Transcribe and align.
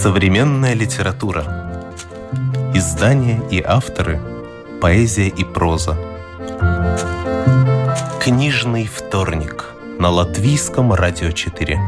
Современная 0.00 0.74
литература. 0.74 1.42
Издания 2.72 3.42
и 3.50 3.60
авторы. 3.60 4.20
Поэзия 4.80 5.26
и 5.26 5.42
проза. 5.42 5.96
Книжный 8.20 8.86
вторник 8.86 9.64
на 9.98 10.10
латвийском 10.10 10.92
радио 10.92 11.32
4. 11.32 11.80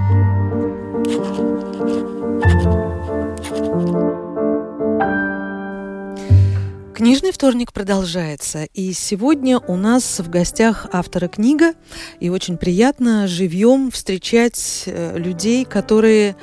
Книжный 6.92 7.30
вторник 7.30 7.72
продолжается, 7.72 8.64
и 8.74 8.92
сегодня 8.92 9.60
у 9.60 9.76
нас 9.76 10.18
в 10.18 10.28
гостях 10.28 10.88
автора 10.92 11.28
книга, 11.28 11.74
и 12.18 12.28
очень 12.28 12.58
приятно 12.58 13.28
живьем 13.28 13.92
встречать 13.92 14.82
э, 14.86 15.16
людей, 15.16 15.64
которые 15.64 16.34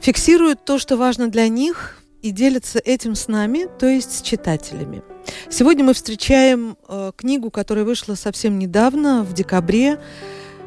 фиксируют 0.00 0.64
то, 0.64 0.78
что 0.78 0.96
важно 0.96 1.28
для 1.28 1.48
них, 1.48 1.96
и 2.22 2.32
делятся 2.32 2.80
этим 2.80 3.14
с 3.14 3.28
нами, 3.28 3.68
то 3.78 3.86
есть 3.86 4.18
с 4.18 4.22
читателями. 4.22 5.02
Сегодня 5.48 5.84
мы 5.84 5.94
встречаем 5.94 6.76
э, 6.88 7.12
книгу, 7.16 7.50
которая 7.50 7.84
вышла 7.84 8.14
совсем 8.14 8.58
недавно, 8.58 9.22
в 9.22 9.32
декабре, 9.32 10.00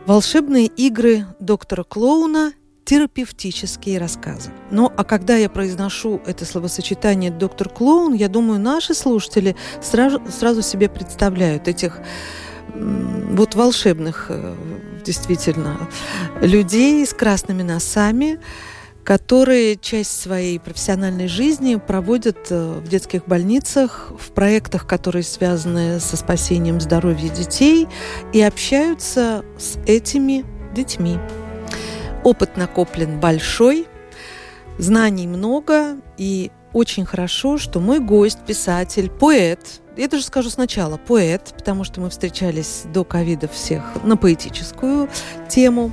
«Волшебные 0.05 0.67
игры 0.67 1.25
доктора 1.39 1.83
Клоуна 1.83 2.53
терапевтические 2.85 3.99
рассказы. 3.99 4.51
Ну, 4.71 4.91
а 4.95 5.03
когда 5.03 5.35
я 5.35 5.49
произношу 5.49 6.21
это 6.25 6.45
словосочетание 6.45 7.29
«доктор 7.29 7.69
Клоун», 7.69 8.13
я 8.13 8.29
думаю, 8.29 8.59
наши 8.59 8.93
слушатели 8.93 9.55
сразу, 9.81 10.21
сразу 10.31 10.61
себе 10.61 10.89
представляют 10.89 11.67
этих 11.67 11.99
вот 12.73 13.55
волшебных, 13.55 14.27
э, 14.29 14.55
действительно, 15.05 15.89
людей 16.41 17.05
с 17.05 17.13
красными 17.13 17.63
носами, 17.63 18.39
которые 19.03 19.75
часть 19.77 20.21
своей 20.21 20.59
профессиональной 20.59 21.27
жизни 21.27 21.75
проводят 21.75 22.37
э, 22.49 22.79
в 22.79 22.87
детских 22.87 23.25
больницах, 23.25 24.11
в 24.17 24.31
проектах, 24.31 24.85
которые 24.85 25.23
связаны 25.23 25.99
со 25.99 26.17
спасением 26.17 26.79
здоровья 26.79 27.29
детей, 27.29 27.87
и 28.33 28.41
общаются 28.41 29.43
с 29.57 29.77
этими 29.87 30.45
детьми. 30.73 31.17
Опыт 32.23 32.57
накоплен 32.57 33.19
большой, 33.19 33.87
знаний 34.77 35.27
много, 35.27 35.97
и 36.17 36.51
очень 36.73 37.05
хорошо, 37.05 37.57
что 37.57 37.79
мой 37.79 37.99
гость, 37.99 38.39
писатель, 38.45 39.09
поэт, 39.09 39.81
я 39.97 40.07
даже 40.07 40.23
скажу 40.23 40.49
сначала 40.49 40.97
поэт, 40.97 41.53
потому 41.57 41.83
что 41.83 41.99
мы 41.99 42.09
встречались 42.09 42.83
до 42.85 43.03
ковида 43.03 43.47
всех 43.47 43.83
на 44.03 44.15
поэтическую 44.15 45.09
тему. 45.49 45.91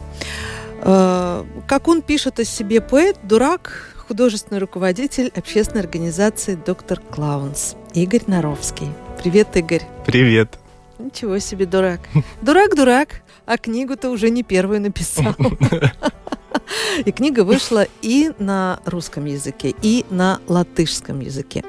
Э, 0.88 1.44
как 1.66 1.88
он 1.88 2.00
пишет 2.00 2.38
о 2.38 2.44
себе 2.44 2.80
поэт, 2.80 3.18
дурак, 3.24 3.96
художественный 4.06 4.60
руководитель 4.60 5.32
общественной 5.34 5.80
организации 5.80 6.54
«Доктор 6.54 7.00
Клаунс» 7.00 7.74
Игорь 7.92 8.22
Наровский. 8.28 8.88
Привет, 9.20 9.56
Игорь. 9.56 9.82
Привет. 10.04 10.60
Ничего 11.00 11.40
себе, 11.40 11.66
дурак. 11.66 12.00
Дурак-дурак, 12.40 13.22
а 13.46 13.58
книгу-то 13.58 14.10
уже 14.10 14.30
не 14.30 14.44
первую 14.44 14.80
написал. 14.80 15.34
И 17.04 17.10
книга 17.10 17.44
вышла 17.44 17.86
и 18.00 18.32
на 18.38 18.80
русском 18.86 19.24
языке, 19.26 19.74
и 19.82 20.06
на 20.08 20.40
латышском 20.46 21.20
языке. 21.20 21.62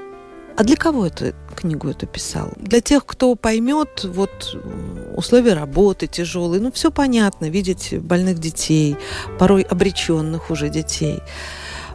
А 0.58 0.64
для 0.64 0.76
кого 0.76 1.06
эту 1.06 1.36
книгу 1.56 1.88
эту 1.88 2.08
писал? 2.08 2.52
Для 2.58 2.82
тех, 2.82 3.06
кто 3.06 3.36
поймет 3.36 4.04
вот 4.06 4.58
условия 5.16 5.54
работы 5.54 6.08
тяжелые, 6.08 6.60
ну 6.60 6.72
все 6.72 6.90
понятно, 6.90 7.48
видеть 7.48 7.94
больных 8.02 8.40
детей, 8.40 8.98
порой 9.38 9.62
обреченных 9.62 10.50
уже 10.50 10.70
детей. 10.70 11.20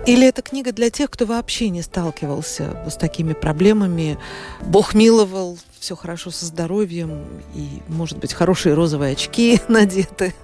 Или 0.06 0.28
это 0.28 0.42
книга 0.42 0.70
для 0.70 0.90
тех, 0.90 1.10
кто 1.10 1.26
вообще 1.26 1.70
не 1.70 1.82
сталкивался 1.82 2.88
с 2.88 2.94
такими 2.94 3.32
проблемами? 3.32 4.16
Бог 4.60 4.94
миловал, 4.94 5.58
все 5.80 5.96
хорошо 5.96 6.30
со 6.30 6.46
здоровьем, 6.46 7.24
и, 7.56 7.82
может 7.88 8.18
быть, 8.18 8.32
хорошие 8.32 8.76
розовые 8.76 9.14
очки 9.14 9.60
надеты. 9.68 10.34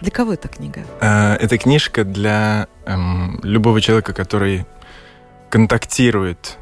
Для 0.00 0.12
кого 0.12 0.34
эта 0.34 0.46
книга? 0.46 0.82
А, 1.00 1.34
это 1.34 1.58
книжка 1.58 2.04
для 2.04 2.68
эм, 2.84 3.40
любого 3.42 3.80
человека, 3.80 4.12
который 4.12 4.66
контактирует 5.50 6.59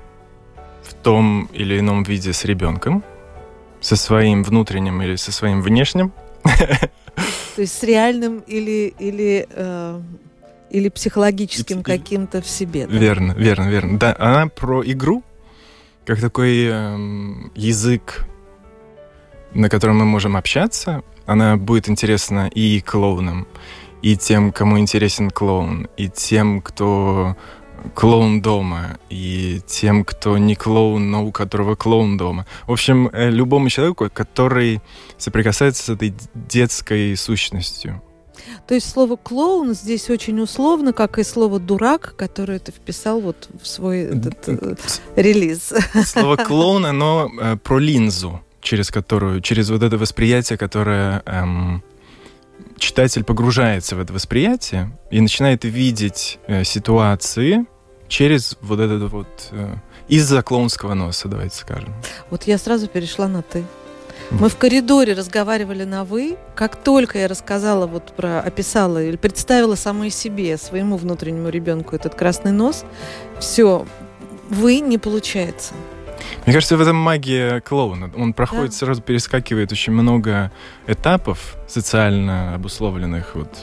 том 1.03 1.49
или 1.53 1.79
ином 1.79 2.03
виде 2.03 2.33
с 2.33 2.45
ребенком, 2.45 3.03
со 3.81 3.97
своим 3.97 4.43
внутренним 4.43 5.01
или 5.03 5.17
со 5.17 5.33
своим 5.33 5.63
внешним. 5.63 6.13
То 7.57 7.63
есть 7.63 7.79
с 7.79 7.83
реальным 7.83 8.39
или, 8.47 8.95
или, 8.99 9.47
э, 9.51 10.01
или 10.71 10.89
психологическим 10.89 11.83
каким-то 11.83 12.41
в 12.41 12.47
себе. 12.47 12.87
Да? 12.87 12.97
Верно, 12.97 13.33
верно, 13.33 13.69
верно. 13.69 13.99
Да, 13.99 14.15
она 14.19 14.47
про 14.47 14.83
игру, 14.85 15.23
как 16.07 16.21
такой 16.21 16.69
э, 16.71 16.99
язык, 17.55 18.27
на 19.55 19.69
котором 19.69 19.99
мы 19.99 20.05
можем 20.05 20.37
общаться, 20.37 21.03
она 21.27 21.57
будет 21.57 21.89
интересна 21.89 22.49
и 22.49 22.81
клоунам, 22.81 23.47
и 24.03 24.17
тем, 24.17 24.53
кому 24.53 24.79
интересен 24.79 25.31
клоун, 25.31 25.89
и 25.97 26.09
тем, 26.09 26.63
кто 26.63 27.37
клоун 27.95 28.41
дома, 28.41 28.99
и 29.11 29.61
тем, 29.67 30.05
кто 30.05 30.39
не 30.39 30.55
клоун, 30.55 31.11
но 31.11 31.25
у 31.25 31.33
которого 31.33 31.75
клоун 31.75 32.17
дома. 32.17 32.47
В 32.67 32.73
общем, 32.73 33.09
э, 33.13 33.31
любому 33.31 33.69
человеку, 33.69 34.09
который 34.13 34.81
соприкасается 35.17 35.83
с 35.85 35.89
этой 35.89 36.15
детской 36.35 37.17
сущностью. 37.17 38.03
То 38.67 38.75
есть 38.75 38.89
слово 38.91 39.17
клоун 39.17 39.75
здесь 39.75 40.11
очень 40.11 40.41
условно, 40.41 40.93
как 40.93 41.19
и 41.19 41.25
слово 41.25 41.59
дурак, 41.59 42.15
которое 42.17 42.59
ты 42.59 42.73
вписал 42.73 43.21
вот 43.21 43.49
в 43.61 43.67
свой 43.67 44.01
этот, 44.01 44.49
э, 44.49 44.77
релиз. 45.17 45.73
Слово 46.05 46.37
клоун, 46.49 46.87
оно 46.87 47.31
э, 47.41 47.57
про 47.57 47.79
линзу 47.79 48.41
через 48.61 48.91
которую, 48.91 49.41
через 49.41 49.71
вот 49.71 49.83
это 49.83 49.97
восприятие, 49.97 50.59
которое 50.59 51.23
эм, 51.27 51.83
читатель 52.79 53.25
погружается 53.25 53.97
в 53.97 54.01
это 54.01 54.13
восприятие 54.13 54.97
и 55.11 55.21
начинает 55.21 55.65
видеть 55.65 56.39
э, 56.47 56.65
ситуации 56.65 57.67
через 58.09 58.57
вот 58.61 58.81
этот 58.81 59.11
вот 59.11 59.49
э, 59.51 59.75
из-за 60.09 60.43
клоунского 60.43 60.95
носа, 60.95 61.29
давайте 61.29 61.57
скажем. 61.57 61.95
Вот 62.31 62.45
я 62.45 62.59
сразу 62.59 62.89
перешла 62.89 63.29
на 63.29 63.43
ты. 63.43 63.65
Мы 64.31 64.51
в 64.51 64.57
коридоре 64.57 65.15
разговаривали 65.15 65.85
на 65.85 66.05
«вы». 66.05 66.37
Как 66.55 66.77
только 66.77 67.19
я 67.19 67.29
рассказала, 67.29 67.87
вот 67.87 68.13
про, 68.15 68.41
описала 68.41 69.03
или 69.03 69.17
представила 69.17 69.75
самой 69.75 70.11
себе, 70.11 70.59
своему 70.59 70.99
внутреннему 70.99 71.49
ребенку 71.49 71.97
этот 71.97 72.15
красный 72.15 72.53
нос, 72.53 72.85
все, 73.41 73.87
«вы» 74.51 74.81
не 74.81 74.99
получается. 74.99 75.73
Мне 76.45 76.55
кажется, 76.55 76.77
в 76.77 76.81
этом 76.81 76.97
магия 76.97 77.61
клоуна. 77.61 78.11
Он 78.17 78.33
проходит, 78.33 78.71
да. 78.71 78.77
сразу 78.77 79.03
перескакивает 79.03 79.73
очень 79.73 79.93
много 79.93 80.51
этапов 80.87 81.57
социально 81.67 82.55
обусловленных. 82.55 83.35
Вот 83.35 83.57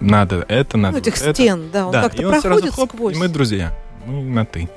надо 0.00 0.44
это, 0.48 0.76
надо 0.76 0.96
ну, 0.96 1.00
этих 1.00 1.20
вот 1.20 1.34
стен, 1.34 1.64
это. 1.64 1.72
да, 1.72 1.86
он 1.86 1.92
да. 1.92 2.02
как-то 2.02 2.22
проходит 2.22 2.42
сразу, 2.42 2.72
хоп, 2.72 2.90
сквозь. 2.90 3.16
И 3.16 3.18
мы 3.18 3.28
друзья, 3.28 3.72
мы 4.04 4.22
на 4.22 4.44
ты. 4.44 4.68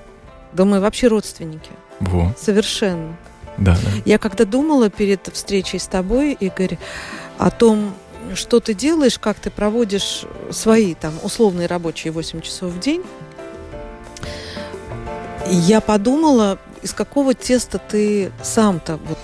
Да 0.53 0.65
мы 0.65 0.79
вообще 0.79 1.07
родственники. 1.07 1.71
Во. 1.99 2.33
Совершенно. 2.37 3.15
Да, 3.57 3.73
да. 3.73 3.91
Я 4.05 4.17
когда 4.17 4.45
думала 4.45 4.89
перед 4.89 5.27
встречей 5.33 5.79
с 5.79 5.87
тобой, 5.87 6.33
Игорь, 6.33 6.77
о 7.37 7.51
том, 7.51 7.93
что 8.35 8.59
ты 8.59 8.73
делаешь, 8.73 9.19
как 9.19 9.37
ты 9.37 9.49
проводишь 9.49 10.23
свои 10.51 10.93
там 10.93 11.13
условные 11.23 11.67
рабочие 11.67 12.13
8 12.13 12.41
часов 12.41 12.71
в 12.71 12.79
день, 12.79 13.03
я 15.49 15.81
подумала, 15.81 16.57
из 16.81 16.93
какого 16.93 17.33
теста 17.33 17.77
ты 17.79 18.31
сам-то 18.41 18.97
вот 18.97 19.17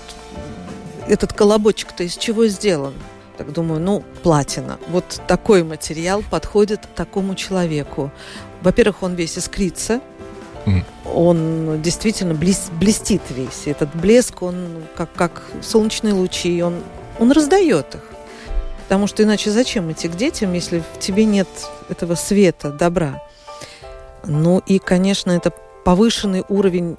этот 1.08 1.32
колобочек-то 1.32 2.04
из 2.04 2.16
чего 2.16 2.46
сделан? 2.46 2.94
Так 3.36 3.52
думаю, 3.52 3.80
ну, 3.80 4.02
платина. 4.22 4.78
Вот 4.88 5.20
такой 5.26 5.62
материал 5.62 6.22
подходит 6.30 6.80
такому 6.94 7.34
человеку. 7.34 8.10
Во-первых, 8.62 9.02
он 9.02 9.14
весь 9.14 9.36
искрится, 9.36 10.00
mm. 10.64 10.84
он 11.14 11.82
действительно 11.82 12.34
блес, 12.34 12.70
блестит 12.72 13.22
весь. 13.30 13.66
Этот 13.66 13.94
блеск, 13.94 14.42
он 14.42 14.84
как, 14.96 15.12
как 15.12 15.42
солнечные 15.62 16.14
лучи, 16.14 16.62
он, 16.62 16.82
он 17.18 17.30
раздает 17.32 17.94
их. 17.94 18.02
Потому 18.84 19.06
что 19.06 19.22
иначе 19.22 19.50
зачем 19.50 19.90
идти 19.92 20.08
к 20.08 20.16
детям, 20.16 20.52
если 20.52 20.78
в 20.94 20.98
тебе 21.00 21.24
нет 21.24 21.48
этого 21.88 22.14
света, 22.14 22.70
добра? 22.70 23.22
Ну 24.24 24.62
и, 24.66 24.78
конечно, 24.78 25.30
это 25.32 25.52
повышенный 25.84 26.44
уровень 26.48 26.96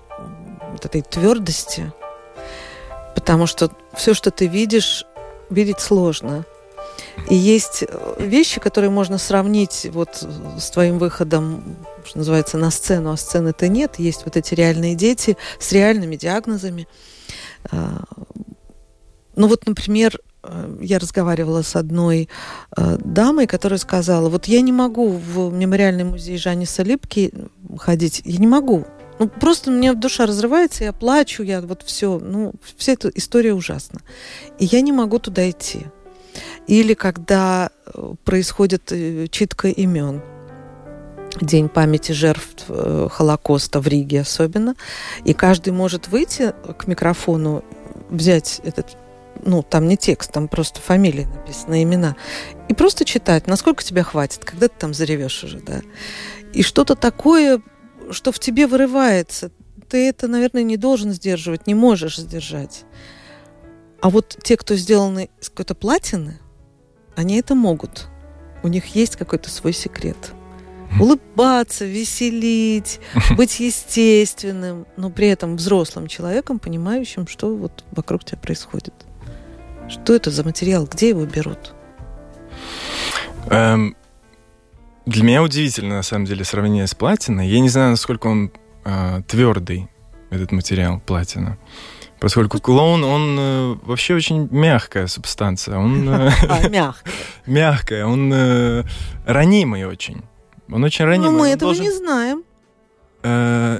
вот 0.71 0.85
этой 0.85 1.01
твердости, 1.01 1.91
потому 3.15 3.47
что 3.47 3.71
все, 3.95 4.13
что 4.13 4.31
ты 4.31 4.47
видишь, 4.47 5.05
видеть 5.49 5.79
сложно. 5.79 6.45
И 7.29 7.35
есть 7.35 7.83
э, 7.83 8.15
вещи, 8.19 8.59
которые 8.59 8.89
можно 8.89 9.17
сравнить 9.17 9.87
вот 9.91 10.25
с 10.59 10.69
твоим 10.69 10.97
выходом, 10.97 11.75
что 12.05 12.19
называется, 12.19 12.57
на 12.57 12.71
сцену, 12.71 13.11
а 13.11 13.17
сцены-то 13.17 13.67
нет. 13.67 13.99
Есть 13.99 14.23
вот 14.25 14.37
эти 14.37 14.53
реальные 14.53 14.95
дети 14.95 15.35
с 15.59 15.71
реальными 15.71 16.15
диагнозами. 16.15 16.87
А, 17.71 18.03
ну 19.35 19.47
вот, 19.47 19.67
например, 19.67 20.19
э, 20.43 20.77
я 20.81 20.99
разговаривала 20.99 21.63
с 21.63 21.75
одной 21.75 22.29
э, 22.75 22.97
дамой, 23.03 23.47
которая 23.47 23.79
сказала, 23.79 24.29
вот 24.29 24.45
я 24.45 24.61
не 24.61 24.71
могу 24.71 25.09
в 25.09 25.51
мемориальный 25.51 26.05
музей 26.05 26.37
Жаниса 26.37 26.83
Липки 26.83 27.33
ходить, 27.77 28.21
я 28.25 28.37
не 28.37 28.47
могу. 28.47 28.85
Ну, 29.19 29.27
просто 29.27 29.71
меня 29.71 29.93
душа 29.93 30.25
разрывается, 30.25 30.83
я 30.83 30.93
плачу, 30.93 31.43
я 31.43 31.61
вот 31.61 31.83
все, 31.83 32.19
ну, 32.19 32.53
вся 32.75 32.93
эта 32.93 33.09
история 33.09 33.53
ужасна. 33.53 34.01
И 34.59 34.65
я 34.65 34.81
не 34.81 34.91
могу 34.91 35.19
туда 35.19 35.49
идти. 35.49 35.87
Или 36.67 36.93
когда 36.93 37.71
э, 37.85 38.13
происходит 38.23 38.91
э, 38.91 39.27
читка 39.27 39.69
имен, 39.69 40.21
День 41.41 41.69
памяти 41.69 42.13
жертв 42.13 42.65
э, 42.67 43.09
Холокоста 43.11 43.79
в 43.79 43.87
Риге 43.87 44.21
особенно. 44.21 44.75
И 45.23 45.33
каждый 45.33 45.71
может 45.71 46.07
выйти 46.07 46.53
к 46.77 46.87
микрофону, 46.87 47.63
взять 48.09 48.61
этот 48.63 48.97
ну, 49.43 49.61
там 49.61 49.87
не 49.87 49.97
текст, 49.97 50.31
там 50.31 50.47
просто 50.47 50.81
фамилии 50.81 51.25
написаны, 51.25 51.83
имена. 51.83 52.15
И 52.69 52.73
просто 52.73 53.05
читать, 53.05 53.45
насколько 53.45 53.83
тебя 53.83 54.03
хватит, 54.03 54.43
когда 54.43 54.67
ты 54.67 54.73
там 54.77 54.93
заревешь 54.95 55.43
уже, 55.43 55.59
да. 55.59 55.81
И 56.53 56.63
что-то 56.63 56.95
такое, 56.95 57.61
что 58.11 58.31
в 58.31 58.39
тебе 58.39 58.67
вырывается, 58.67 59.51
ты 59.89 60.09
это, 60.09 60.27
наверное, 60.27 60.63
не 60.63 60.77
должен 60.77 61.11
сдерживать, 61.13 61.67
не 61.67 61.75
можешь 61.75 62.17
сдержать. 62.17 62.85
А 64.01 64.09
вот 64.09 64.37
те, 64.43 64.57
кто 64.57 64.75
сделаны 64.75 65.29
из 65.41 65.49
какой-то 65.49 65.75
платины, 65.75 66.39
они 67.15 67.37
это 67.37 67.55
могут. 67.55 68.07
У 68.63 68.67
них 68.67 68.87
есть 68.95 69.15
какой-то 69.15 69.49
свой 69.49 69.73
секрет– 69.73 70.17
улыбаться, 70.99 71.85
веселить, 71.85 72.99
быть 73.35 73.59
естественным, 73.59 74.87
но 74.95 75.09
при 75.09 75.27
этом 75.27 75.55
взрослым 75.57 76.07
человеком, 76.07 76.59
понимающим, 76.59 77.27
что 77.27 77.55
вот 77.55 77.83
вокруг 77.91 78.23
тебя 78.23 78.37
происходит. 78.37 78.93
Что 79.89 80.13
это 80.13 80.31
за 80.31 80.43
материал? 80.43 80.85
Где 80.85 81.09
его 81.09 81.25
берут? 81.25 81.73
Эм, 83.49 83.95
для 85.07 85.23
меня 85.23 85.41
удивительно, 85.41 85.95
на 85.95 86.03
самом 86.03 86.25
деле, 86.25 86.43
сравнение 86.43 86.85
с 86.85 86.93
платиной. 86.93 87.47
Я 87.47 87.61
не 87.61 87.69
знаю, 87.69 87.91
насколько 87.91 88.27
он 88.27 88.51
э, 88.83 89.21
твердый, 89.25 89.89
этот 90.29 90.51
материал 90.51 90.99
платина. 90.99 91.57
Поскольку 92.19 92.59
клоун, 92.59 93.05
он 93.05 93.37
э, 93.39 93.75
вообще 93.83 94.15
очень 94.15 94.49
мягкая 94.51 95.07
субстанция. 95.07 95.77
Он, 95.77 96.09
э, 96.09 96.31
а, 96.49 96.67
мягкая. 96.69 97.13
мягкая, 97.45 98.05
он 98.05 98.31
э, 98.33 98.83
ранимый 99.25 99.85
очень. 99.85 100.23
Он 100.69 100.83
очень 100.83 101.05
ранимый. 101.05 101.31
Но 101.31 101.39
мы 101.39 101.47
этого 101.47 101.73
должен... 101.73 101.85
не 101.85 101.91
знаем. 101.91 102.43
Э, 103.23 103.79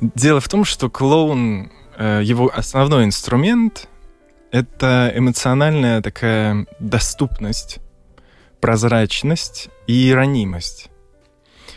дело 0.00 0.40
в 0.40 0.48
том, 0.48 0.64
что 0.64 0.88
клоун, 0.88 1.72
э, 1.98 2.20
его 2.22 2.52
основной 2.54 3.04
инструмент— 3.04 3.88
это 4.52 5.12
эмоциональная 5.12 6.02
такая 6.02 6.66
доступность, 6.78 7.80
прозрачность 8.60 9.70
и 9.86 10.12
ранимость. 10.12 10.90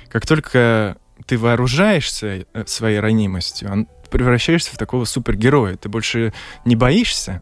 Как 0.10 0.26
только 0.26 0.98
ты 1.26 1.38
вооружаешься 1.38 2.46
э, 2.54 2.64
своей 2.66 3.00
ранимостью, 3.00 3.88
превращаешься 4.10 4.72
в 4.72 4.78
такого 4.78 5.06
супергероя. 5.06 5.76
Ты 5.76 5.90
больше 5.90 6.34
не 6.66 6.76
боишься 6.76 7.42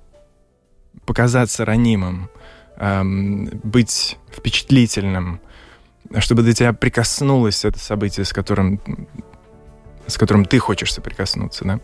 показаться 1.05 1.65
ранимым, 1.65 2.29
эм, 2.77 3.49
быть 3.63 4.17
впечатлительным, 4.31 5.41
чтобы 6.19 6.43
до 6.43 6.53
тебя 6.53 6.71
прикоснулось 6.71 7.65
это 7.65 7.77
событие, 7.77 8.25
с 8.25 8.31
которым, 8.31 8.79
с 10.07 10.17
которым 10.17 10.45
ты 10.45 10.59
хочешь 10.59 10.93
соприкоснуться, 10.93 11.65
да? 11.65 11.79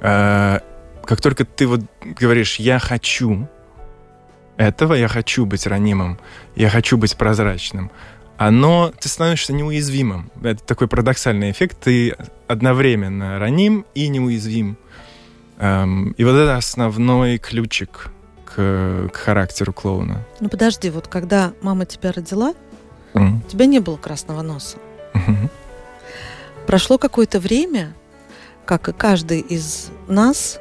А, 0.00 0.60
как 1.04 1.20
только 1.20 1.44
ты 1.44 1.66
вот 1.66 1.80
говоришь 2.02 2.56
«я 2.56 2.78
хочу 2.78 3.48
этого, 4.56 4.94
я 4.94 5.08
хочу 5.08 5.46
быть 5.46 5.66
ранимым, 5.66 6.18
я 6.56 6.68
хочу 6.70 6.96
быть 6.96 7.16
прозрачным», 7.16 7.90
оно, 8.38 8.92
ты 8.98 9.08
становишься 9.08 9.52
неуязвимым. 9.52 10.32
Это 10.42 10.64
такой 10.64 10.88
парадоксальный 10.88 11.52
эффект. 11.52 11.78
Ты 11.84 12.16
одновременно 12.48 13.38
раним 13.38 13.86
и 13.94 14.08
неуязвим. 14.08 14.76
И 15.60 16.24
вот 16.24 16.34
это 16.34 16.56
основной 16.56 17.38
ключик 17.38 18.10
к, 18.44 19.10
к 19.12 19.16
характеру 19.16 19.72
клоуна. 19.72 20.24
Ну 20.40 20.48
подожди, 20.48 20.90
вот 20.90 21.06
когда 21.06 21.52
мама 21.62 21.86
тебя 21.86 22.10
родила, 22.10 22.54
Mm. 23.14 23.44
У 23.44 23.48
тебя 23.48 23.66
не 23.66 23.78
было 23.78 23.96
красного 23.96 24.42
носа. 24.42 24.78
Mm-hmm. 25.14 25.50
Прошло 26.66 26.98
какое-то 26.98 27.40
время, 27.40 27.94
как 28.64 28.88
и 28.88 28.92
каждый 28.92 29.40
из 29.40 29.90
нас, 30.08 30.60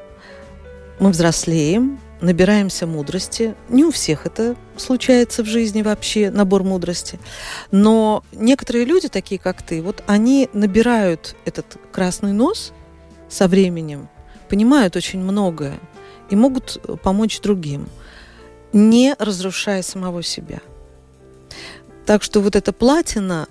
мы 0.99 1.11
взрослеем, 1.11 1.99
набираемся 2.21 2.85
мудрости. 2.85 3.55
Не 3.69 3.83
у 3.83 3.91
всех 3.91 4.25
это 4.25 4.55
случается 4.77 5.43
в 5.43 5.47
жизни 5.47 5.81
вообще, 5.81 6.29
набор 6.29 6.63
мудрости. 6.63 7.19
Но 7.71 8.23
некоторые 8.31 8.85
люди, 8.85 9.07
такие 9.07 9.39
как 9.39 9.61
ты, 9.61 9.81
вот 9.81 10.03
они 10.07 10.49
набирают 10.53 11.35
этот 11.45 11.77
красный 11.91 12.33
нос 12.33 12.73
со 13.29 13.47
временем, 13.47 14.07
понимают 14.49 14.95
очень 14.95 15.19
многое 15.19 15.79
и 16.29 16.35
могут 16.35 16.81
помочь 17.01 17.41
другим, 17.41 17.87
не 18.73 19.15
разрушая 19.17 19.81
самого 19.81 20.23
себя. 20.23 20.59
Так 22.05 22.23
что 22.23 22.39
вот 22.39 22.55
эта 22.55 22.71
платина, 22.73 23.47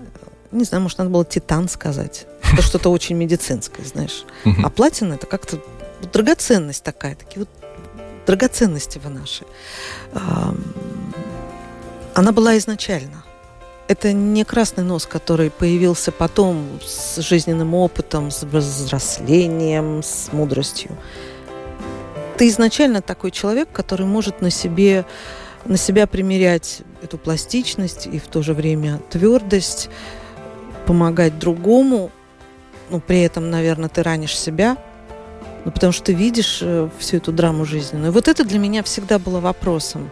не 0.51 0.65
знаю, 0.65 0.83
может, 0.83 0.99
надо 0.99 1.11
было 1.11 1.25
титан 1.25 1.69
сказать. 1.69 2.27
Это 2.53 2.63
что-то 2.63 2.91
очень 2.91 3.17
медицинское, 3.17 3.85
знаешь. 3.85 4.25
А 4.63 4.71
платина 4.71 5.15
это 5.15 5.27
как-то 5.27 5.59
драгоценность 6.13 6.83
такая, 6.83 7.15
такие 7.15 7.41
вот 7.41 7.49
драгоценности 8.27 9.01
вы 9.03 9.11
наши. 9.11 9.45
Она 12.15 12.33
была 12.33 12.59
изначально. 12.59 13.25
Это 13.89 14.13
не 14.13 14.45
красный 14.45 14.85
нос, 14.85 15.07
который 15.07 15.51
появился 15.51 16.13
потом 16.13 16.81
с 16.85 17.21
жизненным 17.21 17.75
опытом, 17.75 18.31
с 18.31 18.45
взрослением, 18.45 20.03
с 20.03 20.33
мудростью. 20.33 20.97
Ты 22.37 22.49
изначально 22.49 23.03
такой 23.03 23.31
человек, 23.33 23.69
который 23.73 24.07
может 24.07 24.41
на 24.41 24.51
себе 24.51 25.05
на 25.65 25.77
себя 25.77 26.07
примерять 26.07 26.83
эту 27.03 27.19
пластичность 27.19 28.07
и 28.07 28.19
в 28.19 28.29
то 28.29 28.43
же 28.43 28.55
время 28.55 29.01
твердость, 29.11 29.91
помогать 30.87 31.39
другому, 31.39 32.11
ну, 32.89 33.01
при 33.01 33.21
этом, 33.21 33.51
наверное, 33.51 33.89
ты 33.89 34.03
ранишь 34.03 34.39
себя, 34.39 34.77
ну, 35.65 35.71
потому 35.71 35.93
что 35.93 36.05
ты 36.05 36.15
видишь 36.15 36.61
э, 36.63 36.89
всю 36.99 37.19
эту 37.19 37.33
драму 37.33 37.65
жизненную. 37.65 38.11
И 38.11 38.15
вот 38.15 38.29
это 38.29 38.45
для 38.45 38.59
меня 38.59 38.83
всегда 38.83 39.19
было 39.19 39.41
вопросом. 39.41 40.11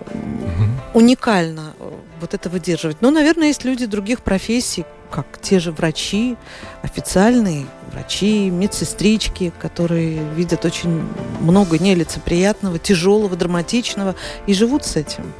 Mm-hmm. 0.00 0.94
Уникально 0.94 1.74
э, 1.78 1.90
вот 2.20 2.34
это 2.34 2.48
выдерживать. 2.48 3.00
Но, 3.00 3.10
наверное, 3.10 3.48
есть 3.48 3.64
люди 3.64 3.86
других 3.86 4.22
профессий, 4.22 4.84
как 5.10 5.26
те 5.40 5.60
же 5.60 5.70
врачи, 5.72 6.36
официальные 6.82 7.66
врачи, 7.92 8.50
медсестрички, 8.50 9.52
которые 9.60 10.24
видят 10.34 10.64
очень 10.64 11.04
много 11.40 11.78
нелицеприятного, 11.78 12.78
тяжелого, 12.78 13.36
драматичного 13.36 14.16
и 14.46 14.54
живут 14.54 14.84
с 14.84 14.96
этим. 14.96 15.32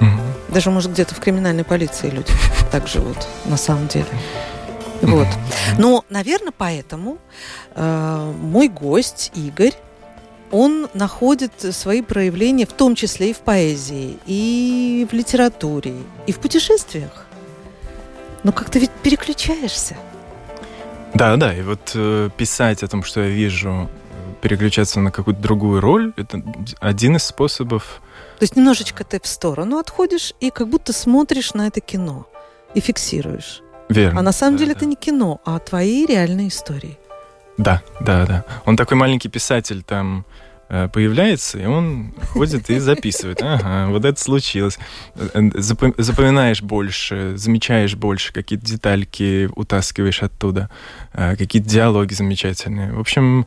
Mm-hmm. 0.00 0.52
Даже, 0.52 0.70
может, 0.70 0.92
где-то 0.92 1.14
в 1.14 1.20
криминальной 1.20 1.64
полиции 1.64 2.10
люди 2.10 2.32
так 2.72 2.88
живут, 2.88 3.18
на 3.44 3.56
самом 3.56 3.86
деле. 3.86 4.08
Вот. 5.02 5.26
Но, 5.78 6.04
наверное, 6.08 6.52
поэтому 6.56 7.18
э, 7.74 8.32
мой 8.40 8.68
гость 8.68 9.32
Игорь, 9.34 9.74
он 10.50 10.88
находит 10.94 11.52
свои 11.74 12.02
проявления 12.02 12.66
в 12.66 12.72
том 12.72 12.94
числе 12.94 13.30
и 13.30 13.32
в 13.32 13.38
поэзии, 13.38 14.18
и 14.26 15.06
в 15.10 15.14
литературе, 15.14 15.94
и 16.26 16.32
в 16.32 16.38
путешествиях. 16.38 17.26
Но 18.44 18.52
как-то 18.52 18.78
ведь 18.78 18.90
переключаешься. 19.02 19.96
Да, 21.14 21.36
да, 21.36 21.54
и 21.54 21.62
вот 21.62 21.92
э, 21.94 22.30
писать 22.36 22.82
о 22.82 22.88
том, 22.88 23.02
что 23.02 23.20
я 23.20 23.28
вижу, 23.28 23.88
переключаться 24.40 25.00
на 25.00 25.10
какую-то 25.10 25.40
другую 25.40 25.80
роль, 25.80 26.12
это 26.16 26.42
один 26.80 27.16
из 27.16 27.24
способов. 27.24 28.00
То 28.38 28.44
есть 28.44 28.56
немножечко 28.56 29.04
ты 29.04 29.20
в 29.20 29.26
сторону 29.26 29.78
отходишь 29.78 30.34
и 30.40 30.50
как 30.50 30.68
будто 30.68 30.92
смотришь 30.92 31.54
на 31.54 31.66
это 31.66 31.80
кино 31.80 32.26
и 32.74 32.80
фиксируешь. 32.80 33.62
Верно. 33.92 34.20
А 34.20 34.22
на 34.22 34.32
самом 34.32 34.56
да, 34.56 34.60
деле 34.60 34.74
да. 34.74 34.78
это 34.78 34.86
не 34.86 34.96
кино, 34.96 35.40
а 35.44 35.58
твои 35.58 36.06
реальные 36.06 36.48
истории. 36.48 36.98
Да, 37.58 37.82
да, 38.00 38.26
да. 38.26 38.44
Он 38.64 38.76
такой 38.76 38.96
маленький 38.96 39.28
писатель 39.28 39.82
там 39.82 40.24
Э, 40.74 40.88
появляется, 40.88 41.58
и 41.58 41.66
он 41.66 42.14
ходит 42.32 42.70
и 42.70 42.78
записывает. 42.78 43.42
Ага, 43.52 43.90
вот 43.90 44.06
это 44.06 44.18
случилось. 44.18 44.78
Э, 45.16 45.50
запоминаешь 45.98 46.62
больше, 46.62 47.34
замечаешь 47.36 47.94
больше, 47.94 48.32
какие-то 48.32 48.64
детальки 48.64 49.50
утаскиваешь 49.54 50.22
оттуда, 50.22 50.70
э, 51.12 51.36
какие-то 51.36 51.68
диалоги 51.68 52.14
замечательные. 52.14 52.94
В 52.94 53.00
общем, 53.00 53.46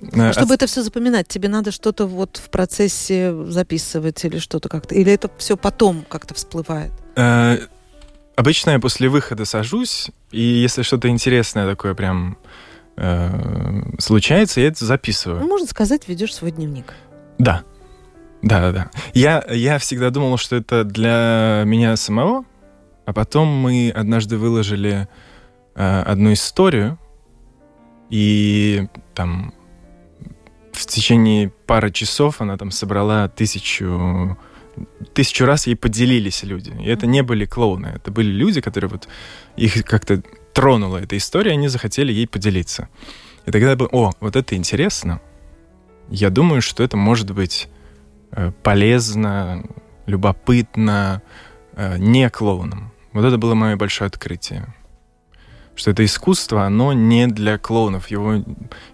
чтобы 0.00 0.54
от... 0.54 0.62
это 0.62 0.66
все 0.66 0.82
запоминать, 0.82 1.28
тебе 1.28 1.48
надо 1.48 1.70
что-то 1.70 2.06
вот 2.06 2.38
в 2.44 2.50
процессе 2.50 3.32
записывать 3.44 4.24
или 4.24 4.38
что-то 4.38 4.68
как-то, 4.68 4.96
или 4.96 5.12
это 5.12 5.30
все 5.38 5.56
потом 5.56 6.04
как-то 6.08 6.34
всплывает? 6.34 6.90
Обычно 8.36 8.70
я 8.70 8.78
после 8.78 9.08
выхода 9.08 9.44
сажусь, 9.44 10.10
и 10.30 10.40
если 10.40 10.82
что-то 10.82 11.08
интересное 11.08 11.66
такое 11.66 11.94
прям 11.94 12.36
Э, 12.96 13.82
случается, 13.98 14.60
я 14.60 14.68
это 14.68 14.84
записываю. 14.84 15.40
Ну, 15.40 15.48
можно 15.48 15.66
сказать, 15.66 16.08
ведешь 16.08 16.34
свой 16.34 16.50
дневник. 16.50 16.94
Да. 17.38 17.62
Да, 18.42 18.60
да, 18.60 18.72
да. 18.72 18.90
Я, 19.12 19.44
я 19.50 19.78
всегда 19.78 20.10
думал, 20.10 20.36
что 20.38 20.56
это 20.56 20.84
для 20.84 21.62
меня 21.66 21.96
самого, 21.96 22.44
а 23.04 23.12
потом 23.12 23.48
мы 23.48 23.92
однажды 23.94 24.38
выложили 24.38 25.08
э, 25.74 26.02
одну 26.02 26.32
историю, 26.32 26.98
и 28.08 28.86
там 29.14 29.52
в 30.72 30.86
течение 30.86 31.50
пары 31.66 31.90
часов 31.90 32.40
она 32.40 32.56
там 32.56 32.70
собрала 32.70 33.28
тысячу 33.28 34.38
тысячу 35.14 35.44
раз 35.46 35.66
ей 35.66 35.76
поделились 35.76 36.42
люди. 36.42 36.72
И 36.80 36.86
это 36.86 37.06
не 37.06 37.22
были 37.22 37.44
клоуны, 37.44 37.86
это 37.86 38.10
были 38.10 38.28
люди, 38.28 38.60
которые 38.60 38.90
вот 38.90 39.08
их 39.56 39.84
как-то 39.84 40.22
тронула 40.52 40.98
эта 40.98 41.16
история, 41.16 41.52
они 41.52 41.68
захотели 41.68 42.12
ей 42.12 42.26
поделиться. 42.26 42.88
И 43.46 43.50
тогда 43.50 43.70
я 43.70 43.76
был, 43.76 43.88
о, 43.92 44.12
вот 44.20 44.36
это 44.36 44.56
интересно. 44.56 45.20
Я 46.08 46.30
думаю, 46.30 46.62
что 46.62 46.82
это 46.82 46.96
может 46.96 47.30
быть 47.30 47.68
э, 48.32 48.52
полезно, 48.62 49.64
любопытно, 50.06 51.22
э, 51.74 51.98
не 51.98 52.28
клоуном. 52.30 52.92
Вот 53.12 53.24
это 53.24 53.38
было 53.38 53.54
мое 53.54 53.76
большое 53.76 54.08
открытие. 54.08 54.74
Что 55.74 55.90
это 55.90 56.04
искусство, 56.04 56.64
оно 56.64 56.92
не 56.92 57.26
для 57.26 57.58
клоунов. 57.58 58.08
Его 58.08 58.44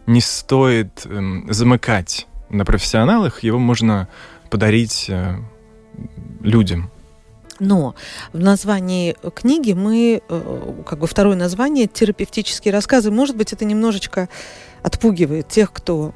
не 0.06 0.20
стоит 0.20 1.06
эм, 1.06 1.46
замыкать 1.52 2.26
на 2.48 2.64
профессионалах, 2.64 3.42
его 3.42 3.58
можно 3.58 4.08
подарить 4.50 5.06
э, 5.08 5.36
людям. 6.40 6.90
Но 7.58 7.94
в 8.32 8.38
названии 8.38 9.16
книги 9.34 9.72
мы, 9.72 10.20
э, 10.28 10.82
как 10.86 10.98
бы 10.98 11.06
второе 11.06 11.36
название, 11.36 11.86
терапевтические 11.86 12.72
рассказы, 12.72 13.10
может 13.10 13.36
быть, 13.36 13.52
это 13.52 13.64
немножечко 13.64 14.28
отпугивает 14.82 15.48
тех, 15.48 15.72
кто, 15.72 16.12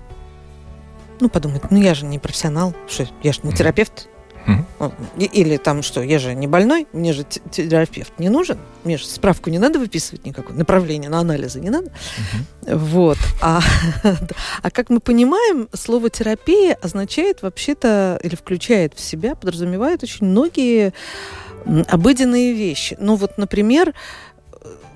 ну, 1.21 1.29
подумает, 1.29 1.71
ну, 1.71 1.81
я 1.81 1.95
же 1.95 2.05
не 2.05 2.19
профессионал, 2.19 2.75
что 2.89 3.07
я 3.23 3.33
же 3.33 3.41
не 3.45 3.53
терапевт, 3.53 4.09
Mm-hmm. 4.47 5.29
Или 5.33 5.57
там 5.57 5.83
что, 5.83 6.03
я 6.03 6.19
же 6.19 6.35
не 6.35 6.47
больной, 6.47 6.87
мне 6.93 7.13
же 7.13 7.25
терапевт 7.25 8.13
не 8.19 8.29
нужен, 8.29 8.59
мне 8.85 8.99
же 8.99 9.07
справку 9.07 9.51
не 9.51 9.59
надо 9.59 9.79
выписывать 9.79 10.25
никакое, 10.25 10.57
направление 10.57 11.11
на 11.11 11.21
анализы 11.21 11.61
не 11.61 11.71
надо. 11.71 11.89
Mm-hmm. 11.89 12.77
Вот. 12.77 13.19
А, 13.43 13.61
а 14.63 14.71
как 14.71 14.91
мы 14.91 15.01
понимаем, 15.01 15.69
слово 15.73 16.11
терапия 16.11 16.77
означает 16.81 17.43
вообще-то, 17.43 18.21
или 18.23 18.35
включает 18.35 18.95
в 18.95 19.01
себя, 19.01 19.35
подразумевает 19.35 20.03
очень 20.03 20.27
многие 20.27 20.93
обыденные 21.89 22.53
вещи. 22.53 22.97
Ну 23.01 23.17
вот, 23.17 23.39
например, 23.39 23.95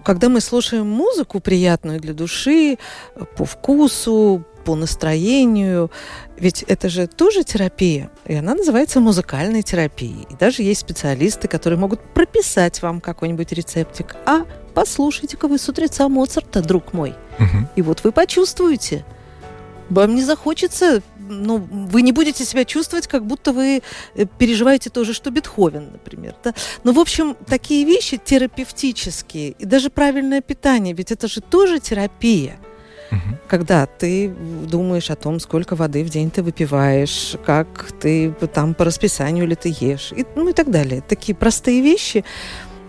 когда 0.04 0.28
мы 0.28 0.40
слушаем 0.40 0.86
музыку 0.86 1.40
приятную 1.40 2.00
для 2.00 2.14
души, 2.14 2.78
по 3.36 3.44
вкусу, 3.44 4.44
по 4.70 4.76
настроению. 4.76 5.90
Ведь 6.36 6.62
это 6.62 6.88
же 6.88 7.08
тоже 7.08 7.42
терапия, 7.42 8.08
и 8.24 8.34
она 8.34 8.54
называется 8.54 9.00
музыкальной 9.00 9.62
терапией. 9.62 10.28
И 10.30 10.34
даже 10.36 10.62
есть 10.62 10.82
специалисты, 10.82 11.48
которые 11.48 11.76
могут 11.76 12.00
прописать 12.14 12.80
вам 12.82 13.00
какой-нибудь 13.00 13.50
рецептик. 13.50 14.14
А 14.26 14.44
послушайте-ка 14.74 15.48
вы 15.48 15.58
с 15.58 15.68
утреца 15.68 16.08
Моцарта, 16.08 16.62
друг 16.62 16.92
мой. 16.92 17.14
Угу. 17.40 17.68
И 17.74 17.82
вот 17.82 18.04
вы 18.04 18.12
почувствуете. 18.12 19.04
Вам 19.88 20.14
не 20.14 20.22
захочется, 20.22 21.02
ну, 21.18 21.56
вы 21.56 22.02
не 22.02 22.12
будете 22.12 22.44
себя 22.44 22.64
чувствовать, 22.64 23.08
как 23.08 23.26
будто 23.26 23.52
вы 23.52 23.82
э, 24.14 24.24
переживаете 24.38 24.88
то 24.88 25.02
же, 25.02 25.12
что 25.14 25.32
Бетховен, 25.32 25.90
например. 25.90 26.36
Да? 26.44 26.54
Но, 26.84 26.92
ну, 26.92 26.98
в 26.98 27.00
общем, 27.00 27.36
такие 27.44 27.84
вещи 27.84 28.20
терапевтические, 28.24 29.50
и 29.50 29.64
даже 29.64 29.90
правильное 29.90 30.40
питание, 30.40 30.94
ведь 30.94 31.10
это 31.10 31.26
же 31.26 31.40
тоже 31.40 31.80
терапия– 31.80 32.60
Угу. 33.10 33.38
Когда 33.48 33.86
ты 33.86 34.28
думаешь 34.28 35.10
о 35.10 35.16
том, 35.16 35.40
сколько 35.40 35.76
воды 35.76 36.04
в 36.04 36.10
день 36.10 36.30
ты 36.30 36.42
выпиваешь, 36.42 37.36
как 37.44 37.92
ты 38.00 38.30
там 38.52 38.74
по 38.74 38.84
расписанию 38.84 39.46
ли 39.46 39.56
ты 39.56 39.74
ешь, 39.80 40.12
и, 40.16 40.24
ну 40.36 40.48
и 40.48 40.52
так 40.52 40.70
далее. 40.70 41.00
Такие 41.00 41.34
простые 41.34 41.82
вещи. 41.82 42.24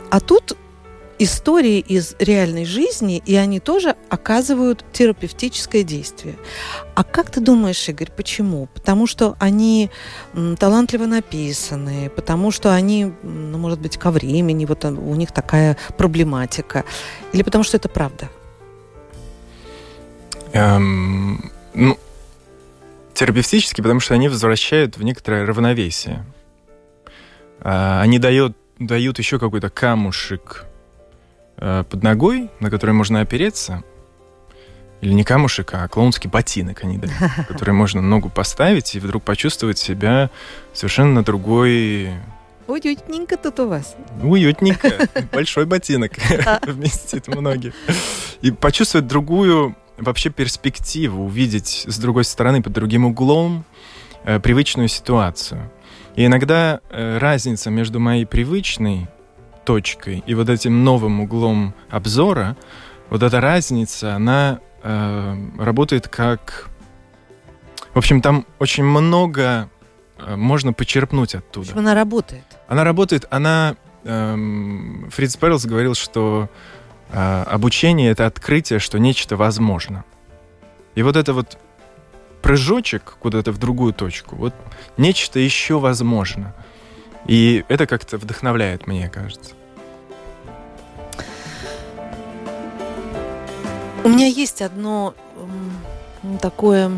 А 0.10 0.20
тут 0.20 0.58
истории 1.18 1.78
из 1.78 2.16
реальной 2.18 2.66
жизни, 2.66 3.22
и 3.24 3.36
они 3.36 3.60
тоже 3.60 3.96
оказывают 4.10 4.84
терапевтическое 4.92 5.84
действие. 5.84 6.36
А 6.96 7.04
как 7.04 7.30
ты 7.30 7.40
думаешь, 7.40 7.88
Игорь, 7.88 8.10
почему? 8.16 8.68
Потому 8.74 9.06
что 9.06 9.36
они 9.40 9.92
талантливо 10.58 11.06
написаны, 11.06 12.10
потому 12.10 12.50
что 12.50 12.74
они, 12.74 13.14
ну, 13.22 13.60
может 13.60 13.80
быть, 13.80 13.98
ко 13.98 14.10
времени, 14.10 14.66
вот 14.66 14.84
у 14.84 15.16
них 15.16 15.32
такая 15.32 15.78
проблематика, 15.96 16.86
или 17.34 17.44
потому 17.44 17.64
что 17.64 17.78
это 17.78 17.88
правда? 17.88 18.30
Эм, 20.54 21.52
ну, 21.74 21.98
терапевтически, 23.14 23.82
потому 23.82 24.00
что 24.00 24.14
они 24.14 24.30
возвращают 24.30 24.98
в 24.98 25.04
некоторое 25.04 25.46
равновесие. 25.46 26.26
Э, 27.60 28.00
они 28.02 28.20
дают, 28.20 28.58
дают 28.80 29.20
еще 29.20 29.40
какой-то 29.40 29.70
камушек 29.70 30.66
э, 31.58 31.84
под 31.90 32.04
ногой, 32.04 32.50
на 32.60 32.70
который 32.70 32.92
можно 32.92 33.22
опереться. 33.22 33.84
Или 35.02 35.14
не 35.14 35.24
камушек, 35.24 35.74
а 35.74 35.88
клоунский 35.88 36.30
ботинок 36.30 36.84
они 36.84 36.98
дают, 36.98 37.16
который 37.48 37.74
можно 37.74 38.02
ногу 38.02 38.30
поставить 38.30 38.96
и 38.96 39.00
вдруг 39.00 39.24
почувствовать 39.24 39.78
себя 39.78 40.30
совершенно 40.74 41.24
другой 41.24 42.12
Уютненько 42.68 43.36
тут 43.36 43.60
у 43.60 43.68
вас. 43.68 43.96
Уютненько. 44.24 45.10
Большой 45.34 45.66
ботинок 45.66 46.14
вместит 46.66 47.28
многие. 47.28 47.74
И 48.42 48.52
почувствовать 48.52 49.08
другую 49.08 49.76
вообще 49.98 50.30
перспективу, 50.30 51.26
увидеть 51.26 51.86
с 51.88 51.98
другой 52.00 52.24
стороны, 52.24 52.62
под 52.62 52.74
другим 52.74 53.06
углом 53.06 53.66
э, 54.24 54.40
привычную 54.40 54.88
ситуацию. 54.88 55.72
И 56.16 56.26
иногда 56.26 56.82
э, 56.90 57.18
разница 57.18 57.70
между 57.70 58.00
моей 58.00 58.26
привычной 58.26 59.08
точкой 59.64 60.24
и 60.26 60.34
вот 60.34 60.50
этим 60.50 60.84
новым 60.84 61.22
углом 61.22 61.74
обзора, 61.90 62.58
вот 63.10 63.24
эта 63.24 63.42
разница, 63.42 64.16
она 64.16 64.60
э, 64.84 65.38
работает 65.58 66.08
как... 66.08 66.70
В 67.94 67.98
общем, 67.98 68.22
там 68.22 68.46
очень 68.60 68.84
много 68.84 69.70
э, 70.18 70.36
можно 70.36 70.74
почерпнуть 70.74 71.36
оттуда. 71.36 71.68
Почему 71.68 71.82
она 71.82 71.96
работает? 71.96 72.46
Она 72.68 72.84
работает, 72.84 73.28
она... 73.30 73.76
Эм, 74.04 75.10
Фриц 75.12 75.36
Перлс 75.36 75.66
говорил, 75.66 75.94
что 75.94 76.50
обучение— 77.14 78.12
это 78.12 78.26
открытие, 78.26 78.80
что 78.80 79.00
нечто 79.00 79.36
возможно. 79.36 80.04
И 80.96 81.04
вот 81.04 81.16
это 81.16 81.34
вот 81.34 81.58
прыжочек 82.42 83.18
куда-то 83.20 83.52
в 83.52 83.58
другую 83.58 83.94
точку, 83.94 84.36
вот 84.36 84.54
нечто 84.98 85.40
еще 85.40 85.80
возможно. 85.80 86.54
И 87.28 87.64
это 87.70 87.86
как-то 87.86 88.18
вдохновляет, 88.18 88.88
мне 88.88 89.10
кажется. 89.10 89.54
У 94.04 94.10
меня 94.10 94.26
есть 94.26 94.62
одно 94.64 95.14
такое 96.42 96.92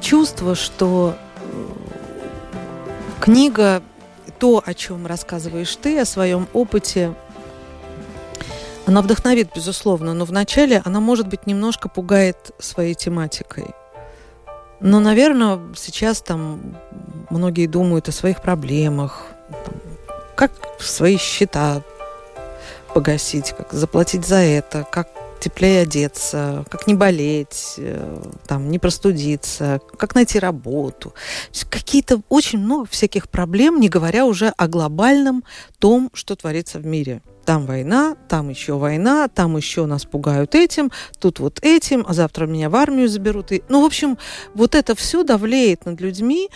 чувство, 0.00 0.56
что 0.56 1.16
э, 1.36 1.66
книга, 3.20 3.82
то, 4.40 4.62
о 4.64 4.74
чем 4.74 5.06
рассказываешь 5.06 5.76
ты, 5.76 6.00
о 6.00 6.04
своем 6.04 6.48
опыте, 6.52 7.14
она 8.86 9.02
вдохновит, 9.02 9.50
безусловно, 9.54 10.14
но 10.14 10.24
вначале 10.24 10.82
она, 10.84 11.00
может 11.00 11.28
быть, 11.28 11.46
немножко 11.46 11.88
пугает 11.88 12.52
своей 12.58 12.94
тематикой. 12.94 13.66
Но, 14.80 14.98
наверное, 14.98 15.60
сейчас 15.76 16.22
там 16.22 16.76
многие 17.28 17.66
думают 17.66 18.08
о 18.08 18.12
своих 18.12 18.40
проблемах, 18.40 19.22
там, 19.48 19.74
как 20.34 20.52
свои 20.78 21.18
счета 21.18 21.82
погасить, 22.94 23.54
как 23.56 23.72
заплатить 23.72 24.26
за 24.26 24.36
это, 24.36 24.86
как 24.90 25.08
теплее 25.40 25.82
одеться, 25.82 26.64
как 26.70 26.86
не 26.86 26.94
болеть, 26.94 27.74
э, 27.78 28.22
там, 28.46 28.70
не 28.70 28.78
простудиться, 28.78 29.80
как 29.96 30.14
найти 30.14 30.38
работу. 30.38 31.14
Какие-то 31.68 32.22
очень 32.28 32.58
много 32.58 32.86
всяких 32.86 33.28
проблем, 33.28 33.80
не 33.80 33.88
говоря 33.88 34.26
уже 34.26 34.52
о 34.56 34.68
глобальном 34.68 35.44
том, 35.78 36.10
что 36.14 36.36
творится 36.36 36.78
в 36.78 36.86
мире 36.86 37.22
там 37.44 37.66
война, 37.66 38.16
там 38.28 38.48
еще 38.48 38.74
война, 38.74 39.26
там 39.26 39.56
еще 39.56 39.86
нас 39.86 40.04
пугают 40.04 40.54
этим, 40.54 40.92
тут 41.18 41.40
вот 41.40 41.58
этим, 41.62 42.04
а 42.06 42.12
завтра 42.12 42.46
меня 42.46 42.70
в 42.70 42.76
армию 42.76 43.08
заберут. 43.08 43.50
И... 43.50 43.64
Ну, 43.68 43.82
в 43.82 43.86
общем, 43.86 44.18
вот 44.54 44.74
это 44.74 44.94
все 44.94 45.24
давлеет 45.24 45.84
над 45.84 46.00
людьми. 46.00 46.48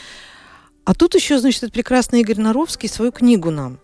А 0.85 0.95
тут 0.95 1.14
еще, 1.14 1.38
значит, 1.38 1.64
этот 1.64 1.75
прекрасный 1.75 2.21
Игорь 2.21 2.38
Наровский 2.38 2.88
свою 2.88 3.11
книгу 3.11 3.50
нам 3.50 3.81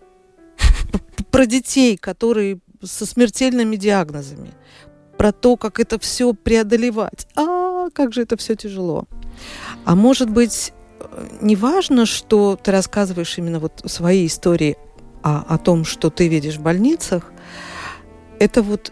про 1.31 1.45
детей, 1.45 1.97
которые 1.97 2.59
со 2.83 3.05
смертельными 3.05 3.75
диагнозами, 3.75 4.53
про 5.21 5.31
то, 5.31 5.55
как 5.55 5.79
это 5.79 5.99
все 5.99 6.33
преодолевать. 6.33 7.27
А, 7.35 7.91
как 7.91 8.11
же 8.11 8.23
это 8.23 8.37
все 8.37 8.55
тяжело. 8.55 9.05
А 9.85 9.93
может 9.93 10.31
быть, 10.31 10.73
э, 10.99 11.27
не 11.41 11.55
важно, 11.55 12.07
что 12.07 12.55
ты 12.55 12.71
рассказываешь 12.71 13.37
именно 13.37 13.59
вот 13.59 13.83
свои 13.85 14.25
истории 14.25 14.77
а 15.21 15.45
о 15.47 15.59
том, 15.59 15.85
что 15.85 16.09
ты 16.09 16.27
видишь 16.27 16.57
в 16.57 16.63
больницах, 16.63 17.31
это 18.39 18.63
вот 18.63 18.91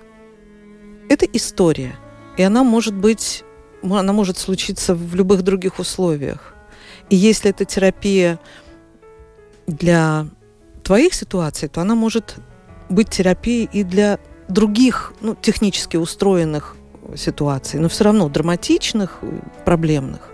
это 1.09 1.25
история. 1.25 1.95
И 2.37 2.43
она 2.43 2.63
может 2.63 2.93
быть, 2.93 3.43
она 3.81 4.13
может 4.13 4.37
случиться 4.37 4.93
в 4.93 5.15
любых 5.15 5.41
других 5.41 5.79
условиях. 5.79 6.53
И 7.09 7.15
если 7.15 7.49
это 7.49 7.65
терапия 7.65 8.39
для 9.65 10.27
твоих 10.83 11.15
ситуаций, 11.15 11.69
то 11.69 11.81
она 11.81 11.95
может 11.95 12.35
быть 12.87 13.09
терапией 13.09 13.67
и 13.73 13.83
для 13.83 14.19
других, 14.49 15.13
ну, 15.21 15.35
технически 15.35 15.97
устроенных 15.97 16.75
ситуаций, 17.15 17.79
но 17.79 17.87
все 17.87 18.03
равно 18.03 18.29
драматичных, 18.29 19.19
проблемных. 19.65 20.29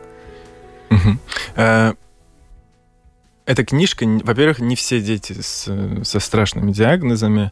Угу. 0.89 1.95
Эта 3.45 3.63
книжка, 3.63 4.05
во-первых, 4.23 4.59
не 4.59 4.75
все 4.75 4.99
дети 4.99 5.33
с, 5.39 5.69
со 6.03 6.19
страшными 6.19 6.71
диагнозами. 6.71 7.51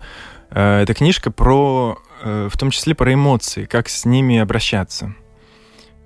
Э, 0.50 0.82
эта 0.82 0.96
книжка 0.96 1.30
про, 1.30 2.00
э, 2.24 2.50
в 2.52 2.58
том 2.58 2.72
числе 2.72 2.96
про 2.96 3.14
эмоции, 3.14 3.66
как 3.66 3.90
с 3.90 4.04
ними 4.04 4.40
обращаться. 4.40 5.14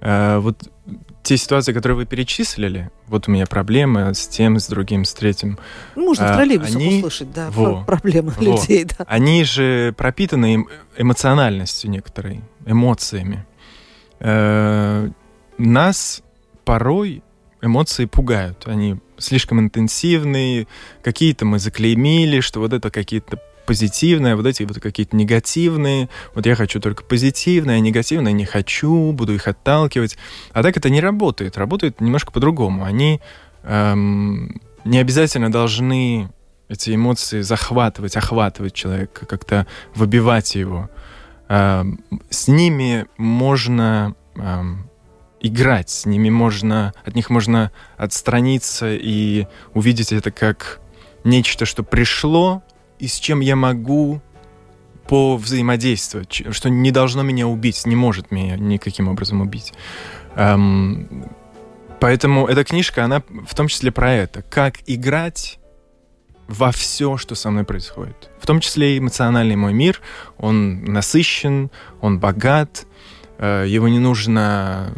Вот 0.02 0.70
те 1.28 1.36
ситуации, 1.36 1.74
которые 1.74 1.98
вы 1.98 2.06
перечислили, 2.06 2.90
вот 3.08 3.28
у 3.28 3.32
меня 3.32 3.46
проблемы 3.46 4.14
с 4.14 4.28
тем, 4.30 4.60
с 4.60 4.68
другим, 4.68 5.04
с 5.04 5.14
третьим. 5.14 5.60
Ну, 5.96 6.06
можно 6.06 6.32
в 6.32 6.36
троллейбусах 6.36 6.76
они... 6.78 7.00
услышать, 7.00 7.34
да, 7.34 7.50
во, 7.52 7.84
проблемы 7.84 8.32
во. 8.38 8.44
людей, 8.44 8.86
да. 8.86 9.04
Они 9.06 9.44
же 9.44 9.94
пропитаны 9.98 10.56
эм, 10.56 10.70
эмоциональностью 10.96 11.90
некоторой, 11.90 12.40
эмоциями. 12.66 13.46
Э, 14.22 15.10
нас 15.58 16.24
порой 16.64 17.24
эмоции 17.62 18.06
пугают. 18.06 18.66
Они 18.66 18.96
слишком 19.18 19.60
интенсивные, 19.60 20.68
какие-то 21.02 21.46
мы 21.46 21.60
заклеймили, 21.60 22.40
что 22.40 22.62
вот 22.62 22.72
это 22.72 22.90
какие-то 22.90 23.42
позитивные, 23.68 24.36
вот 24.36 24.48
эти 24.48 24.64
вот 24.64 24.80
какие-то 24.80 25.16
негативные. 25.16 26.10
Вот 26.34 26.46
я 26.46 26.56
хочу 26.56 26.80
только 26.80 27.04
позитивное, 27.04 27.76
а 27.76 27.80
негативное 27.80 28.32
не 28.32 28.46
хочу, 28.46 29.12
буду 29.12 29.36
их 29.36 29.48
отталкивать. 29.48 30.18
А 30.54 30.64
так 30.64 30.78
это 30.78 30.90
не 30.90 31.02
работает. 31.02 31.58
Работает 31.58 32.02
немножко 32.02 32.32
по-другому. 32.32 32.86
Они 32.86 33.22
эм, 33.64 34.62
не 34.86 34.98
обязательно 34.98 35.52
должны 35.52 36.32
эти 36.70 36.96
эмоции 36.96 37.42
захватывать, 37.42 38.16
охватывать 38.16 38.74
человека, 38.74 39.26
как-то 39.26 39.68
выбивать 39.94 40.56
его. 40.56 40.90
Эм, 41.50 42.00
с 42.30 42.48
ними 42.48 43.06
можно 43.18 44.16
эм, 44.36 44.90
играть, 45.42 45.90
с 45.90 46.06
ними 46.06 46.30
можно, 46.30 46.94
от 47.06 47.16
них 47.16 47.30
можно 47.30 47.72
отстраниться 47.98 48.94
и 48.94 49.46
увидеть 49.74 50.14
это 50.14 50.32
как 50.32 50.80
нечто, 51.26 51.66
что 51.66 51.84
пришло, 51.84 52.64
и 53.00 53.08
с 53.08 53.20
чем 53.20 53.40
я 53.40 53.56
могу 53.56 54.22
повзаимодействовать, 55.08 56.44
что 56.52 56.70
не 56.70 56.92
должно 56.92 57.24
меня 57.24 57.48
убить, 57.48 57.86
не 57.86 57.96
может 57.96 58.32
меня 58.32 58.58
никаким 58.58 59.08
образом 59.08 59.42
убить. 59.42 59.74
Эм, 60.36 61.30
поэтому 62.00 62.46
эта 62.48 62.64
книжка, 62.64 63.06
она 63.06 63.24
в 63.46 63.56
том 63.56 63.68
числе 63.68 63.92
про 63.92 64.14
это. 64.14 64.42
Как 64.42 64.80
играть 64.86 65.60
во 66.48 66.72
все, 66.72 67.18
что 67.18 67.36
со 67.36 67.50
мной 67.52 67.64
происходит. 67.64 68.30
В 68.40 68.46
том 68.46 68.60
числе 68.60 68.98
эмоциональный 68.98 69.56
мой 69.56 69.74
мир. 69.74 70.02
Он 70.38 70.84
насыщен, 70.86 71.72
он 72.02 72.20
богат, 72.20 72.86
э, 73.38 73.66
его 73.68 73.88
не 73.88 74.00
нужно 74.00 74.94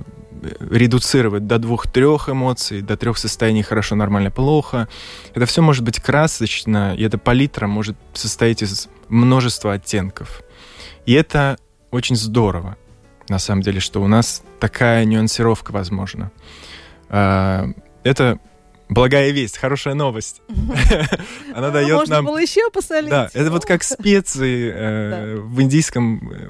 редуцировать 0.60 1.48
до 1.48 1.60
двух-трех 1.60 2.30
эмоций, 2.30 2.82
до 2.82 2.98
трех 2.98 3.18
состояний 3.18 3.64
хорошо, 3.64 3.96
нормально, 3.96 4.32
плохо. 4.32 4.88
Это 5.34 5.46
все 5.46 5.62
может 5.62 5.84
быть 5.84 6.00
красочно, 6.00 6.96
и 6.96 7.04
эта 7.04 7.18
палитра 7.18 7.68
может 7.68 7.98
состоять 8.14 8.62
из 8.62 8.90
множества 9.08 9.74
оттенков. 9.74 10.42
И 11.06 11.14
это 11.14 11.58
очень 11.92 12.16
здорово, 12.16 12.78
на 13.28 13.40
самом 13.40 13.62
деле, 13.62 13.80
что 13.80 14.02
у 14.02 14.08
нас 14.08 14.44
такая 14.60 15.06
нюансировка 15.06 15.72
возможна. 15.72 16.32
А, 17.10 17.66
это 18.04 18.40
благая 18.90 19.32
весть, 19.32 19.58
хорошая 19.58 19.94
новость. 19.94 20.42
Она 21.56 21.70
дает 21.70 21.90
нам... 21.90 21.98
Можно 22.00 22.24
было 22.24 22.38
еще 22.38 22.70
посолить. 22.72 23.10
Да, 23.10 23.30
это 23.34 23.52
вот 23.52 23.66
как 23.66 23.84
специи 23.84 24.72
э, 24.74 25.36
в 25.42 25.62
индийском, 25.62 26.32
э, 26.32 26.50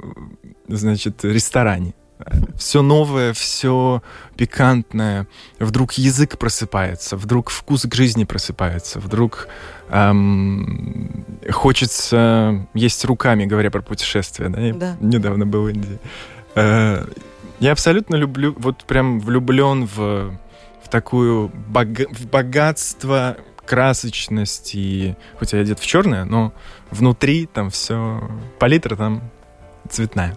значит, 0.68 1.24
ресторане 1.24 1.94
все 2.58 2.82
новое, 2.82 3.34
все 3.34 4.02
пикантное. 4.36 5.28
Вдруг 5.60 5.94
язык 5.94 6.38
просыпается, 6.38 7.18
вдруг 7.18 7.50
вкус 7.50 7.84
к 7.84 7.96
жизни 7.96 8.24
просыпается, 8.24 9.00
вдруг 9.00 9.48
эм, 9.90 11.26
хочется 11.52 12.68
есть 12.74 13.04
руками, 13.06 13.46
говоря 13.46 13.72
про 13.72 13.82
путешествия. 13.82 14.50
Да? 14.50 14.60
Я 14.60 14.74
да. 14.74 14.98
недавно 15.00 15.46
был 15.46 15.64
в 15.64 15.70
Индии. 15.70 16.00
Э, 16.56 17.06
я 17.60 17.72
абсолютно 17.72 18.16
люблю, 18.16 18.56
вот 18.58 18.84
прям 18.86 19.20
влюблен 19.20 19.86
в, 19.86 20.32
в 20.84 20.90
такую 20.90 21.50
бога, 21.50 22.08
в 22.12 22.28
богатство, 22.28 23.38
красочность 23.66 24.72
и 24.74 25.16
хоть 25.38 25.54
я 25.54 25.60
одет 25.60 25.80
в 25.80 25.86
черное, 25.86 26.26
но 26.26 26.54
внутри 26.90 27.46
там 27.46 27.70
все 27.70 28.30
палитра 28.58 28.96
там 28.96 29.22
цветная. 29.90 30.36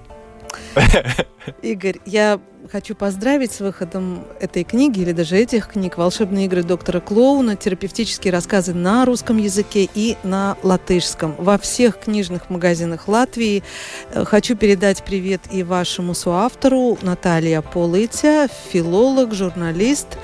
Игорь, 1.62 1.98
я 2.06 2.40
хочу 2.70 2.94
поздравить 2.94 3.52
с 3.52 3.60
выходом 3.60 4.24
этой 4.40 4.64
книги 4.64 5.00
или 5.00 5.12
даже 5.12 5.36
этих 5.36 5.68
книг 5.68 5.98
«Волшебные 5.98 6.46
игры 6.46 6.62
доктора 6.62 7.00
Клоуна», 7.00 7.56
терапевтические 7.56 8.32
рассказы 8.32 8.74
на 8.74 9.04
русском 9.04 9.36
языке 9.36 9.88
и 9.94 10.16
на 10.22 10.56
латышском 10.62 11.34
во 11.38 11.58
всех 11.58 11.98
книжных 11.98 12.50
магазинах 12.50 13.08
Латвии. 13.08 13.62
Э, 14.10 14.24
хочу 14.24 14.56
передать 14.56 15.02
привет 15.02 15.42
и 15.50 15.62
вашему 15.62 16.14
соавтору 16.14 16.98
Наталья 17.02 17.62
Полытя, 17.62 18.48
филолог, 18.72 19.34
журналист. 19.34 20.18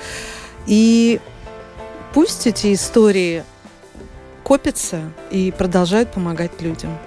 И 0.67 1.19
пусть 2.13 2.47
эти 2.47 2.73
истории 2.73 3.43
копятся 4.43 5.01
и 5.31 5.51
продолжают 5.55 6.11
помогать 6.11 6.61
людям. 6.61 6.97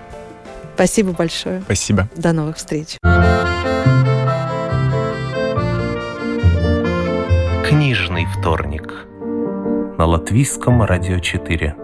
Спасибо 0.82 1.12
большое. 1.12 1.60
Спасибо. 1.60 2.08
До 2.16 2.32
новых 2.32 2.56
встреч. 2.56 2.98
Книжный 7.64 8.26
вторник 8.26 9.06
на 9.96 10.06
Латвийском 10.06 10.82
радио 10.82 11.20
4. 11.20 11.76